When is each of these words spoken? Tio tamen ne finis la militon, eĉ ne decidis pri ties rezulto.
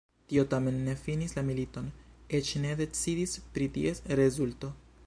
Tio 0.29 0.43
tamen 0.53 0.79
ne 0.87 0.95
finis 1.01 1.35
la 1.39 1.43
militon, 1.51 1.91
eĉ 2.39 2.51
ne 2.65 2.73
decidis 2.81 3.39
pri 3.53 3.71
ties 3.79 4.05
rezulto. 4.23 4.77